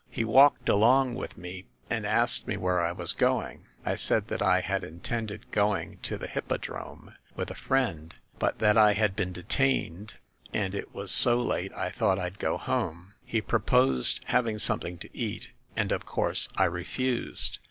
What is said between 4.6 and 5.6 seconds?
had intended